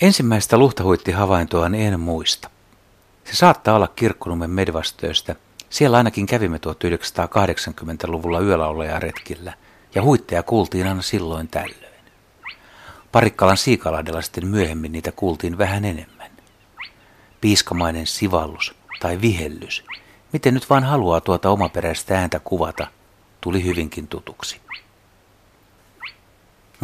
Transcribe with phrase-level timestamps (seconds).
[0.00, 2.50] Ensimmäistä luhtahuitti-havaintoa en muista.
[3.24, 5.36] Se saattaa olla Kirkkonummen Medvastööstä.
[5.70, 9.52] Siellä ainakin kävimme 1980-luvulla yöllä retkillä,
[9.94, 11.94] ja huitteja kuultiin aina silloin tällöin.
[13.12, 16.30] Parikkalan Siikalahdella sitten myöhemmin niitä kuultiin vähän enemmän.
[17.40, 19.84] Piiskamainen sivallus tai vihellys,
[20.32, 22.86] miten nyt vaan haluaa tuota omaperäistä ääntä kuvata,
[23.40, 24.60] tuli hyvinkin tutuksi.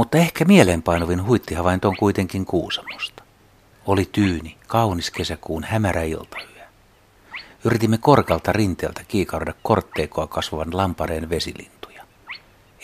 [0.00, 3.22] Mutta ehkä mieleenpainuvin huittihavainto on kuitenkin Kuusamosta.
[3.86, 6.66] Oli tyyni, kaunis kesäkuun hämärä iltayö.
[7.64, 12.04] Yritimme korkalta rinteeltä kiikauda kortteikoa kasvavan lampareen vesilintuja.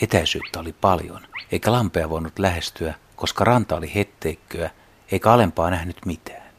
[0.03, 1.21] Etäisyyttä oli paljon,
[1.53, 4.71] eikä lampea voinut lähestyä, koska ranta oli hetteikköä,
[5.13, 6.51] eikä alempaa nähnyt mitään.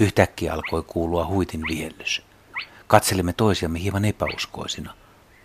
[0.00, 2.22] Yhtäkkiä alkoi kuulua huitin viellys.
[2.86, 4.94] Katselimme toisiamme hieman epäuskoisina.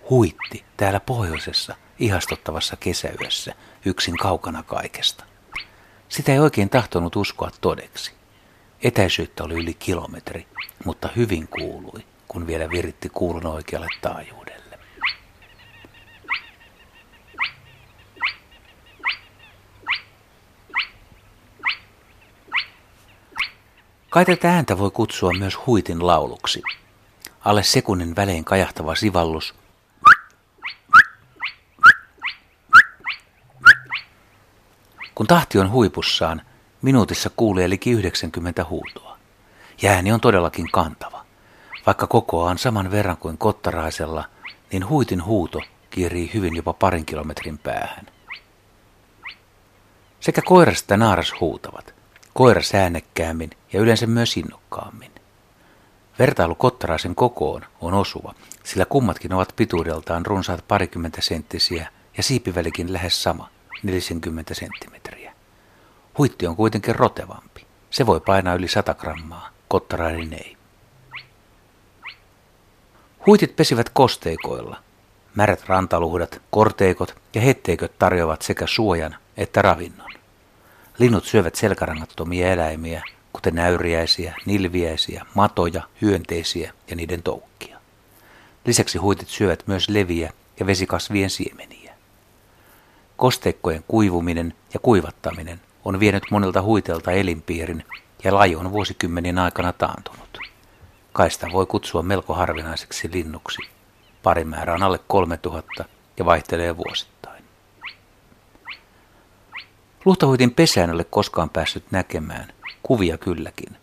[0.09, 3.53] Huitti täällä pohjoisessa, ihastuttavassa kesäyössä,
[3.85, 5.25] yksin kaukana kaikesta.
[6.09, 8.11] Sitä ei oikein tahtonut uskoa todeksi.
[8.83, 10.47] Etäisyyttä oli yli kilometri,
[10.85, 14.79] mutta hyvin kuului, kun vielä viritti kuulun oikealle taajuudelle.
[24.09, 26.61] Kai tätä ääntä voi kutsua myös huitin lauluksi.
[27.45, 29.55] Alle sekunnin välein kajahtava sivallus
[35.17, 36.41] Kun tahti on huipussaan,
[36.81, 39.17] minuutissa kuulee liki 90 huutoa.
[39.81, 41.25] Ja ääni on todellakin kantava.
[41.85, 44.25] Vaikka kokoa on saman verran kuin kottaraisella,
[44.71, 48.05] niin huitin huuto kierii hyvin jopa parin kilometrin päähän.
[50.19, 51.93] Sekä koiras että naaras huutavat.
[52.33, 55.11] Koira säännekkämmin ja yleensä myös innokkaammin.
[56.19, 61.87] Vertailu kottaraisen kokoon on osuva, sillä kummatkin ovat pituudeltaan runsaat parikymmentä senttisiä
[62.17, 63.49] ja siipivälikin lähes sama,
[63.83, 65.33] 40 senttimetriä.
[66.17, 67.65] Huitti on kuitenkin rotevampi.
[67.89, 70.57] Se voi painaa yli 100 grammaa, kottarainen ei.
[73.25, 74.77] Huitit pesivät kosteikoilla.
[75.35, 80.11] Märät rantaluhdat, korteikot ja hetteiköt tarjoavat sekä suojan että ravinnon.
[80.97, 87.79] Linnut syövät selkärangattomia eläimiä, kuten näyriäisiä, nilviäisiä, matoja, hyönteisiä ja niiden toukkia.
[88.65, 91.76] Lisäksi huitit syövät myös leviä ja vesikasvien siemeniä.
[93.17, 97.85] Kosteikkojen kuivuminen ja kuivattaminen on vienyt monilta huitelta elinpiirin
[98.23, 100.37] ja laji on vuosikymmenien aikana taantunut.
[101.13, 103.61] Kaista voi kutsua melko harvinaiseksi linnuksi.
[104.23, 105.85] Parimäärä on alle 3000
[106.17, 107.43] ja vaihtelee vuosittain.
[110.05, 112.53] Luhtahuitin pesään ole koskaan päässyt näkemään,
[112.83, 113.77] kuvia kylläkin.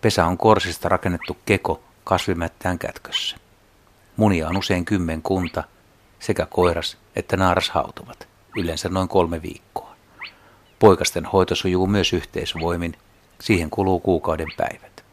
[0.00, 3.36] Pesä on korsista rakennettu keko kasvimättään kätkössä.
[4.16, 5.64] Munia on usein kymmenkunta,
[6.18, 9.96] sekä koiras että naaras hautuvat, yleensä noin kolme viikkoa.
[10.78, 12.96] Poikasten hoito sujuu myös yhteisvoimin,
[13.40, 15.04] siihen kuluu kuukauden päivät.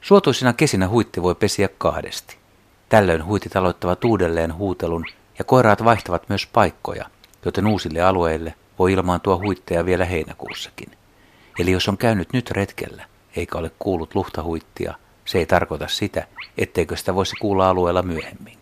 [0.00, 2.36] Suotuisina kesinä huitti voi pesiä kahdesti.
[2.88, 5.04] Tällöin huitit aloittavat uudelleen huutelun
[5.38, 7.04] ja koiraat vaihtavat myös paikkoja,
[7.44, 10.90] joten uusille alueille voi ilmaantua huitteja vielä heinäkuussakin.
[11.58, 13.04] Eli jos on käynyt nyt retkellä,
[13.36, 14.94] eikä ole kuullut luhtahuittia,
[15.24, 16.26] se ei tarkoita sitä,
[16.58, 18.59] etteikö sitä voisi kuulla alueella myöhemminkin.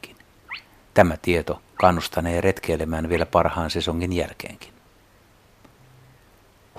[0.99, 4.73] Tämä tieto kannustanee retkeilemään vielä parhaan sesongin jälkeenkin.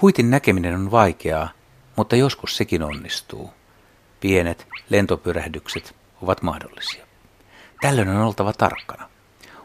[0.01, 1.49] Huitin näkeminen on vaikeaa,
[1.95, 3.53] mutta joskus sekin onnistuu.
[4.19, 7.05] Pienet lentopyrähdykset ovat mahdollisia.
[7.81, 9.09] Tällöin on oltava tarkkana.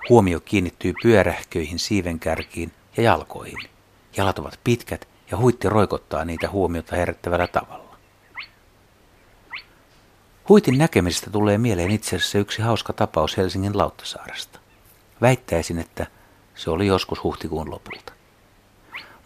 [0.09, 3.71] Huomio kiinnittyy pyörähköihin siivenkärkiin ja jalkoihin.
[4.17, 7.84] Jalat ovat pitkät ja huitti roikottaa niitä huomiota herättävällä tavalla.
[10.49, 14.59] Huitin näkemisestä tulee mieleen itse asiassa yksi hauska tapaus Helsingin Lauttasaaresta.
[15.21, 16.07] Väittäisin, että
[16.55, 18.13] se oli joskus huhtikuun lopulta.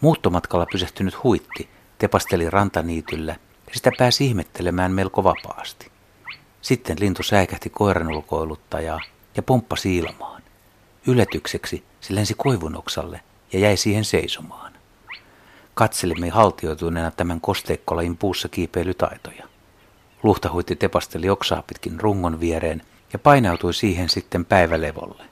[0.01, 3.31] Muuttomatkalla pysähtynyt huitti tepasteli rantaniityllä
[3.67, 5.91] ja sitä pääsi ihmettelemään melko vapaasti.
[6.61, 8.99] Sitten lintu säikähti koiran ulkoiluttajaa
[9.35, 10.43] ja pomppasi ilmaan.
[11.07, 13.21] Yllätykseksi se lensi koivunoksalle
[13.53, 14.73] ja jäi siihen seisomaan.
[15.73, 19.48] Katselimme haltioituneena tämän kosteikkolain puussa kiipeilytaitoja.
[20.23, 22.81] Luhtahuitti tepasteli oksaa pitkin rungon viereen
[23.13, 25.23] ja painautui siihen sitten päivälevolle.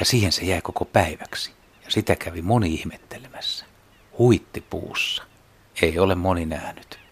[0.00, 1.52] Ja siihen se jäi koko päiväksi,
[1.84, 3.66] ja sitä kävi moni ihmettelemässä.
[4.18, 5.22] Huitti puussa.
[5.82, 7.03] Ei ole moni nähnyt.